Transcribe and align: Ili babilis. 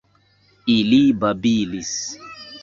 Ili 0.75 0.99
babilis. 1.25 1.93